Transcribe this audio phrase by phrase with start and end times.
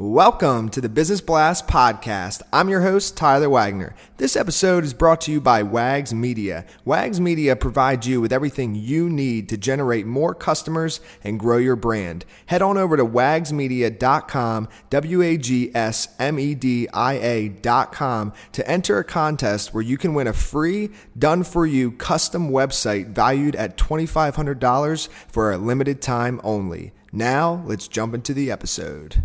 [0.00, 2.42] Welcome to the Business Blast podcast.
[2.52, 3.96] I'm your host, Tyler Wagner.
[4.16, 6.64] This episode is brought to you by Wags Media.
[6.84, 11.74] Wags Media provides you with everything you need to generate more customers and grow your
[11.74, 12.24] brand.
[12.46, 18.70] Head on over to wagsmedia.com, W A G S M E D I A.com to
[18.70, 23.56] enter a contest where you can win a free, done for you custom website valued
[23.56, 26.92] at $2,500 for a limited time only.
[27.10, 29.24] Now, let's jump into the episode.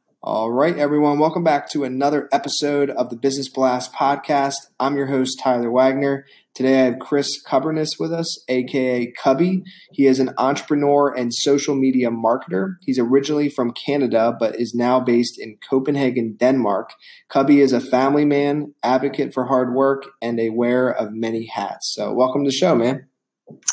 [0.23, 4.53] All right, everyone, welcome back to another episode of the Business Blast podcast.
[4.79, 6.27] I'm your host, Tyler Wagner.
[6.53, 9.63] Today I have Chris Kubbernus with us, aka Kubby.
[9.93, 12.75] He is an entrepreneur and social media marketer.
[12.81, 16.91] He's originally from Canada, but is now based in Copenhagen, Denmark.
[17.31, 21.91] Kubby is a family man, advocate for hard work, and a wearer of many hats.
[21.95, 23.07] So, welcome to the show, man.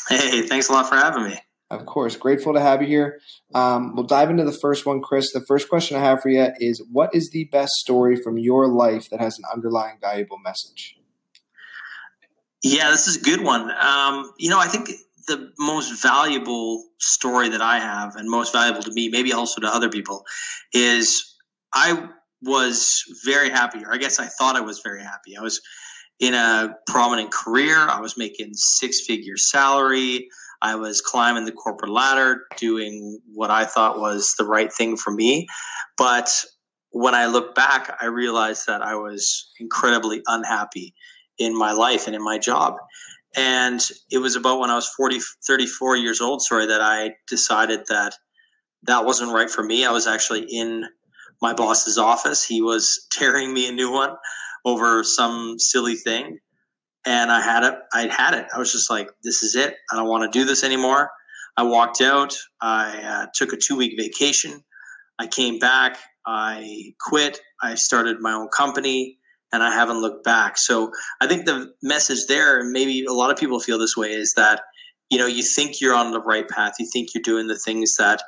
[0.07, 1.39] Hey, thanks a lot for having me.
[1.71, 2.15] Of course.
[2.15, 3.19] Grateful to have you here.
[3.53, 5.31] Um, we'll dive into the first one, Chris.
[5.31, 8.67] The first question I have for you is What is the best story from your
[8.67, 10.95] life that has an underlying valuable message?
[12.63, 13.71] Yeah, this is a good one.
[13.71, 14.89] Um, you know, I think
[15.27, 19.67] the most valuable story that I have, and most valuable to me, maybe also to
[19.67, 20.25] other people,
[20.73, 21.35] is
[21.73, 22.09] I
[22.41, 25.37] was very happy, or I guess I thought I was very happy.
[25.37, 25.61] I was
[26.19, 30.27] in a prominent career, I was making six figure salary.
[30.61, 35.11] I was climbing the corporate ladder, doing what I thought was the right thing for
[35.11, 35.47] me.
[35.97, 36.29] But
[36.91, 40.93] when I look back, I realized that I was incredibly unhappy
[41.37, 42.75] in my life and in my job.
[43.35, 47.81] And it was about when I was 40, 34 years old, sorry, that I decided
[47.87, 48.15] that
[48.83, 49.85] that wasn't right for me.
[49.85, 50.85] I was actually in
[51.41, 52.43] my boss's office.
[52.43, 54.15] He was tearing me a new one
[54.65, 56.39] over some silly thing
[57.05, 57.75] and I had it.
[57.93, 58.45] I had it.
[58.53, 59.75] I was just like, "This is it.
[59.91, 61.09] I don't want to do this anymore."
[61.57, 62.35] I walked out.
[62.61, 64.63] I uh, took a two week vacation.
[65.19, 65.97] I came back.
[66.25, 67.39] I quit.
[67.61, 69.17] I started my own company,
[69.51, 70.57] and I haven't looked back.
[70.57, 70.91] So
[71.21, 74.33] I think the message there, and maybe a lot of people feel this way, is
[74.35, 74.61] that
[75.09, 76.73] you know you think you're on the right path.
[76.79, 78.21] You think you're doing the things that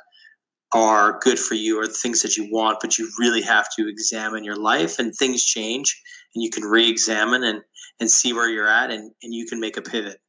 [0.74, 3.88] are good for you or the things that you want, but you really have to
[3.88, 6.00] examine your life and things change
[6.34, 7.62] and you can re-examine and
[8.02, 10.20] and see where you're at and, and you can make a pivot.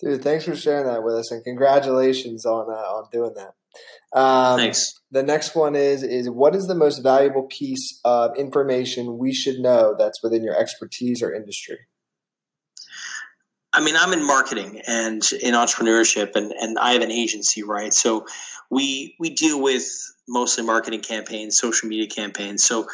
[0.00, 3.54] Dude, thanks for sharing that with us and congratulations on uh, on doing that.
[4.18, 5.00] Um, thanks.
[5.10, 9.58] The next one is is what is the most valuable piece of information we should
[9.58, 11.78] know that's within your expertise or industry?
[13.72, 17.92] I mean, I'm in marketing and in entrepreneurship, and, and I have an agency, right?
[17.92, 18.26] So
[18.70, 19.86] we we deal with
[20.28, 22.64] mostly marketing campaigns, social media campaigns.
[22.64, 22.86] So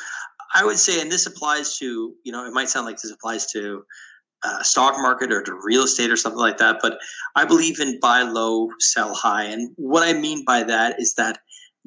[0.54, 3.50] I would say, and this applies to, you know, it might sound like this applies
[3.52, 3.84] to
[4.44, 6.98] uh, stock market or to real estate or something like that, but
[7.34, 9.44] I believe in buy low, sell high.
[9.44, 11.38] And what I mean by that is that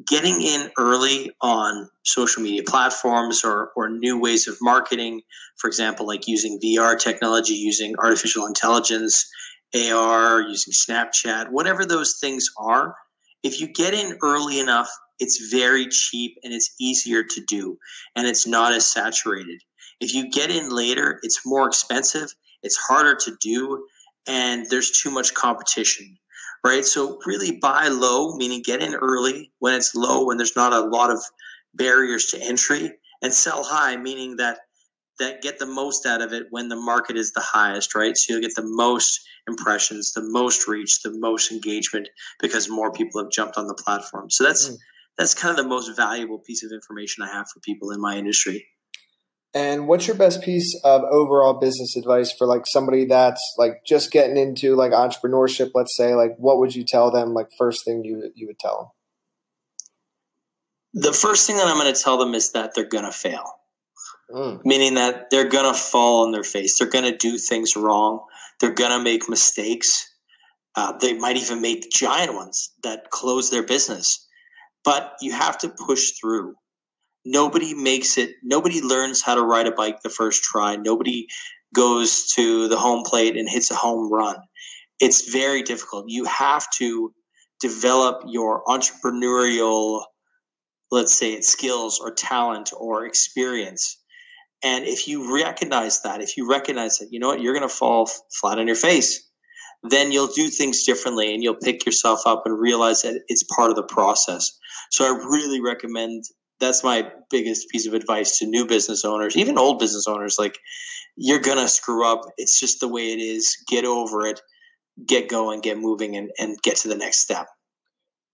[0.06, 5.22] getting in early on social media platforms or, or new ways of marketing,
[5.58, 9.28] for example, like using VR technology, using artificial intelligence,
[9.74, 12.96] AR, using Snapchat, whatever those things are,
[13.44, 14.90] if you get in early enough
[15.20, 17.78] it's very cheap and it's easier to do
[18.16, 19.62] and it's not as saturated.
[20.00, 22.30] If you get in later, it's more expensive,
[22.64, 23.86] it's harder to do,
[24.28, 26.18] and there's too much competition.
[26.66, 26.86] Right?
[26.86, 30.82] So really buy low, meaning get in early when it's low, when there's not a
[30.82, 31.20] lot of
[31.74, 32.92] barriers to entry,
[33.22, 34.60] and sell high, meaning that
[35.20, 38.16] that get the most out of it when the market is the highest, right?
[38.16, 42.08] So you'll get the most impressions, the most reach, the most engagement
[42.40, 44.30] because more people have jumped on the platform.
[44.30, 44.78] So that's mm
[45.18, 48.18] that's kind of the most valuable piece of information I have for people in my
[48.18, 48.68] industry.
[49.54, 54.12] And what's your best piece of overall business advice for like somebody that's like just
[54.12, 58.04] getting into like entrepreneurship, let's say, like what would you tell them like first thing
[58.04, 58.94] you you would tell
[60.94, 61.02] them?
[61.02, 63.46] The first thing that I'm going to tell them is that they're going to fail.
[64.32, 64.64] Mm.
[64.66, 66.78] Meaning that they're going to fall on their face.
[66.78, 68.20] They're going to do things wrong.
[68.60, 70.06] They're going to make mistakes.
[70.76, 74.27] Uh, they might even make giant ones that close their business
[74.88, 76.56] but you have to push through.
[77.26, 80.78] Nobody makes it, nobody learns how to ride a bike the first try.
[80.78, 81.28] Nobody
[81.76, 84.38] goes to the home plate and hits a home run.
[85.02, 86.06] It's very difficult.
[86.08, 87.14] You have to
[87.60, 90.06] develop your entrepreneurial,
[90.90, 94.02] let's say it skills or talent or experience.
[94.64, 97.76] And if you recognize that, if you recognize that, you know what, you're going to
[97.76, 98.10] fall
[98.40, 99.27] flat on your face
[99.84, 103.70] then you'll do things differently and you'll pick yourself up and realize that it's part
[103.70, 104.46] of the process.
[104.92, 106.24] So I really recommend
[106.60, 110.38] that's my biggest piece of advice to new business owners, even old business owners.
[110.40, 110.58] Like,
[111.16, 112.22] you're gonna screw up.
[112.38, 113.56] It's just the way it is.
[113.68, 114.42] Get over it.
[115.06, 115.62] Get going.
[115.62, 117.48] Get moving, and and get to the next step.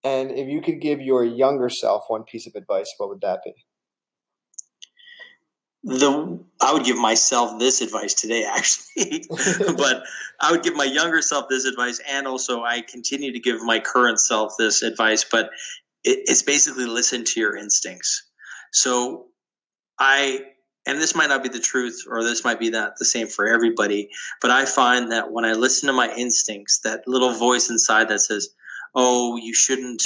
[0.04, 3.40] And if you could give your younger self one piece of advice, what would that
[3.44, 3.54] be?
[5.84, 9.26] The I would give myself this advice today, actually,
[9.78, 10.04] but
[10.40, 13.80] I would give my younger self this advice, and also I continue to give my
[13.80, 15.26] current self this advice.
[15.30, 15.50] But
[16.04, 18.24] it, it's basically listen to your instincts.
[18.72, 19.28] So
[20.00, 20.42] I,
[20.88, 23.48] and this might not be the truth, or this might be not the same for
[23.48, 24.10] everybody,
[24.42, 28.22] but I find that when I listen to my instincts, that little voice inside that
[28.22, 28.50] says,
[28.96, 30.02] "Oh, you shouldn't."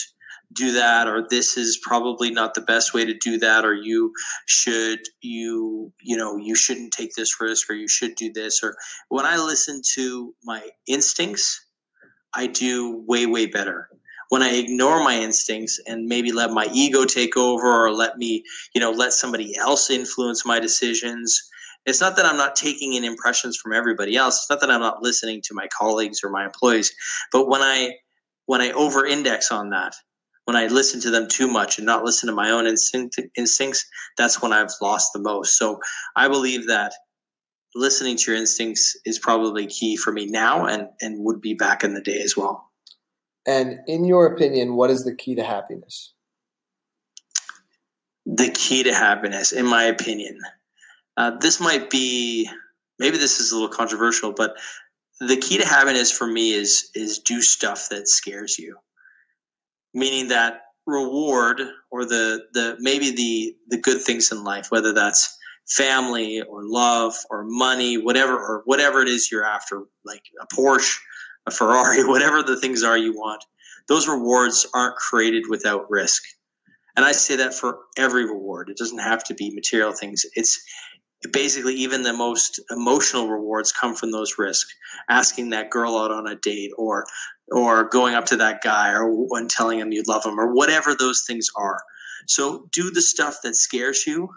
[0.53, 4.13] Do that or this is probably not the best way to do that or you
[4.45, 8.75] should you you know you shouldn't take this risk or you should do this or
[9.09, 11.65] when i listen to my instincts
[12.33, 13.89] i do way way better.
[14.29, 18.43] When i ignore my instincts and maybe let my ego take over or let me
[18.73, 21.41] you know let somebody else influence my decisions
[21.85, 24.81] it's not that i'm not taking in impressions from everybody else it's not that i'm
[24.81, 26.93] not listening to my colleagues or my employees
[27.31, 27.91] but when i
[28.45, 29.93] when i over index on that
[30.47, 33.85] when I listen to them too much and not listen to my own instinct, instincts,
[34.17, 35.57] that's when I've lost the most.
[35.57, 35.81] So
[36.15, 36.93] I believe that
[37.75, 41.83] listening to your instincts is probably key for me now and, and would be back
[41.83, 42.71] in the day as well.
[43.45, 46.13] And in your opinion, what is the key to happiness?
[48.25, 50.39] The key to happiness, in my opinion,
[51.17, 52.49] uh, this might be
[52.99, 54.55] maybe this is a little controversial, but
[55.19, 58.77] the key to happiness for me is is do stuff that scares you
[59.97, 61.61] meaning that reward
[61.91, 67.13] or the the maybe the the good things in life whether that's family or love
[67.29, 70.97] or money whatever or whatever it is you're after like a Porsche
[71.45, 73.43] a Ferrari whatever the things are you want
[73.87, 76.23] those rewards aren't created without risk.
[76.95, 78.69] And I say that for every reward.
[78.69, 80.25] It doesn't have to be material things.
[80.35, 80.59] It's
[81.31, 84.73] basically even the most emotional rewards come from those risks.
[85.09, 87.05] Asking that girl out on a date or
[87.51, 90.93] or going up to that guy or when telling him you love him or whatever
[90.93, 91.79] those things are.
[92.27, 94.29] So do the stuff that scares you.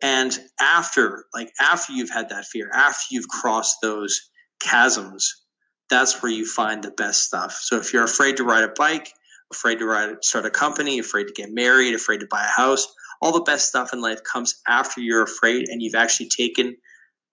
[0.00, 4.30] And after like after you've had that fear after you've crossed those
[4.62, 5.42] chasms
[5.90, 7.52] that's where you find the best stuff.
[7.60, 9.10] So if you're afraid to ride a bike
[9.52, 12.86] afraid to ride start a company afraid to get married afraid to buy a house
[13.22, 16.76] all the best stuff in life comes after you're afraid and you've actually taken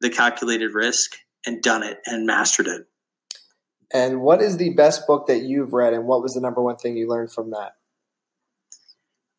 [0.01, 2.85] the calculated risk and done it and mastered it.
[3.91, 6.77] And what is the best book that you've read, and what was the number one
[6.77, 7.71] thing you learned from that?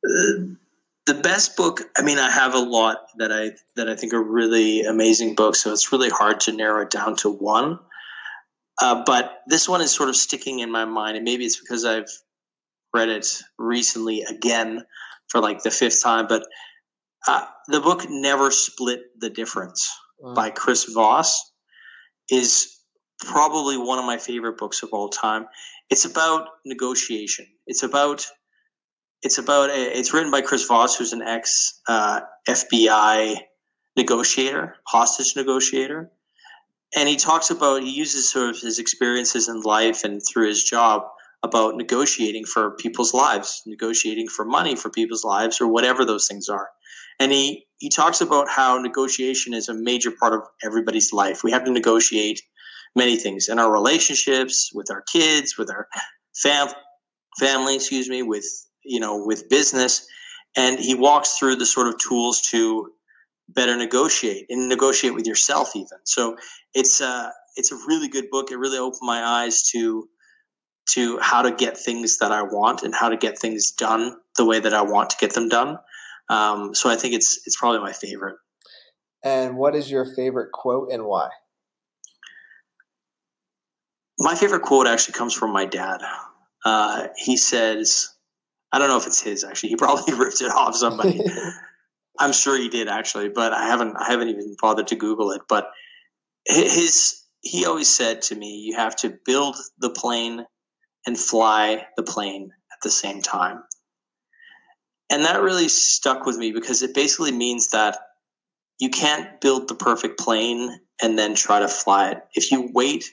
[0.04, 0.56] Uh,
[1.06, 1.82] the best book.
[1.96, 5.62] I mean, I have a lot that I that I think are really amazing books,
[5.62, 7.78] so it's really hard to narrow it down to one.
[8.82, 11.84] Uh, but this one is sort of sticking in my mind, and maybe it's because
[11.84, 12.10] I've
[12.92, 14.84] read it recently again
[15.30, 16.26] for like the fifth time.
[16.28, 16.42] But
[17.26, 19.88] uh, the book Never Split the Difference
[20.22, 20.34] mm.
[20.34, 21.52] by Chris Voss
[22.30, 22.76] is
[23.20, 25.46] probably one of my favorite books of all time.
[25.90, 27.46] It's about negotiation.
[27.66, 28.26] It's about
[29.22, 33.36] it's about it's written by Chris Voss, who's an ex uh, FBI
[33.96, 36.10] negotiator, hostage negotiator,
[36.96, 40.64] and he talks about he uses sort of his experiences in life and through his
[40.64, 41.02] job
[41.42, 46.48] about negotiating for people's lives, negotiating for money for people's lives, or whatever those things
[46.48, 46.68] are.
[47.18, 51.42] And he, he talks about how negotiation is a major part of everybody's life.
[51.42, 52.40] We have to negotiate
[52.96, 55.86] many things in our relationships, with our kids, with our
[56.34, 56.74] fam-
[57.38, 58.46] family, excuse me, with
[58.84, 60.06] you know, with business.
[60.56, 62.90] And he walks through the sort of tools to
[63.48, 65.98] better negotiate and negotiate with yourself even.
[66.04, 66.36] So
[66.74, 68.50] it's a, uh, it's a really good book.
[68.50, 70.08] It really opened my eyes to
[70.94, 74.44] to how to get things that I want and how to get things done the
[74.44, 75.78] way that I want to get them done.
[76.28, 78.36] Um, so I think it's it's probably my favorite.
[79.22, 81.28] And what is your favorite quote and why?
[84.18, 86.00] My favorite quote actually comes from my dad.
[86.64, 88.08] Uh, he says,
[88.72, 89.70] I don't know if it's his actually.
[89.70, 91.20] He probably ripped it off somebody.
[92.18, 95.42] I'm sure he did actually, but I haven't I haven't even bothered to Google it.
[95.48, 95.70] But
[96.46, 100.44] his he always said to me, you have to build the plane
[101.06, 103.62] and fly the plane at the same time.
[105.10, 107.98] And that really stuck with me because it basically means that
[108.78, 112.18] you can't build the perfect plane and then try to fly it.
[112.34, 113.04] If you wait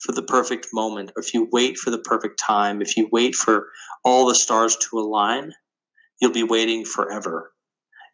[0.00, 3.34] for the perfect moment, or if you wait for the perfect time, if you wait
[3.34, 3.68] for
[4.04, 5.52] all the stars to align,
[6.20, 7.52] you'll be waiting forever.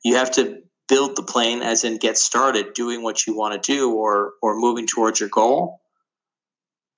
[0.04, 3.72] You have to build the plane as in get started doing what you want to
[3.72, 5.80] do or or moving towards your goal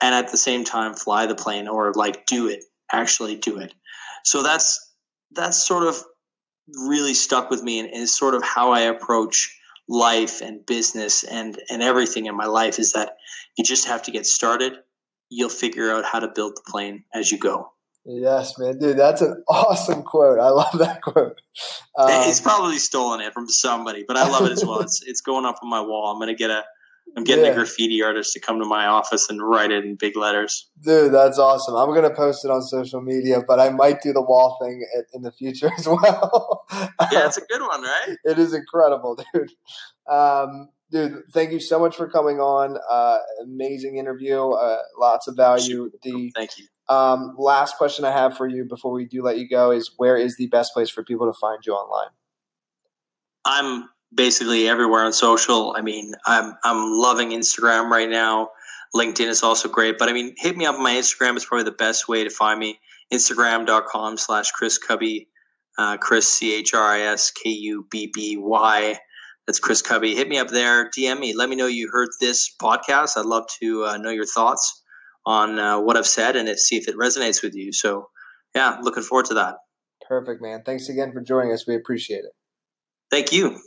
[0.01, 3.75] and at the same time fly the plane or like do it actually do it
[4.25, 4.95] so that's
[5.33, 6.03] that's sort of
[6.87, 9.57] really stuck with me and is sort of how I approach
[9.89, 13.17] life and business and and everything in my life is that
[13.57, 14.75] you just have to get started.
[15.29, 17.73] You'll figure out how to build the plane as you go.
[18.05, 20.39] Yes, man, dude, that's an awesome quote.
[20.39, 21.41] I love that quote.
[21.99, 24.81] Um, He's probably stolen it from somebody, but I love it as well.
[24.81, 26.13] it's it's going up on my wall.
[26.13, 26.65] I'm gonna get a
[27.17, 27.53] I'm getting yeah.
[27.53, 30.69] a graffiti artist to come to my office and write it in big letters.
[30.81, 31.75] Dude, that's awesome.
[31.75, 34.85] I'm going to post it on social media, but I might do the wall thing
[35.13, 36.65] in the future as well.
[36.71, 38.17] yeah, it's a good one, right?
[38.25, 39.51] it is incredible, dude.
[40.09, 42.79] Um, dude, thank you so much for coming on.
[42.89, 44.51] Uh, amazing interview.
[44.51, 45.91] Uh, lots of value.
[46.03, 46.67] The, thank you.
[46.89, 50.17] Um, last question I have for you before we do let you go is where
[50.17, 52.11] is the best place for people to find you online?
[53.45, 55.75] I'm basically everywhere on social.
[55.77, 58.51] I mean, I'm I'm loving Instagram right now.
[58.95, 61.37] LinkedIn is also great, but I mean, hit me up on my Instagram.
[61.37, 62.81] is probably the best way to find me.
[63.13, 65.29] Instagram.com slash Chris Kubby,
[65.79, 68.99] uh, Chris C H R I S K U B B Y.
[69.47, 70.15] That's Chris Kubby.
[70.15, 70.91] Hit me up there.
[70.91, 71.35] DM me.
[71.35, 73.17] Let me know you heard this podcast.
[73.17, 74.83] I'd love to uh, know your thoughts
[75.27, 77.73] on uh, what I've said and see if it resonates with you.
[77.73, 78.09] So,
[78.55, 79.57] yeah, looking forward to that.
[80.07, 80.63] Perfect, man.
[80.65, 81.67] Thanks again for joining us.
[81.67, 82.33] We appreciate it.
[83.11, 83.59] Thank you.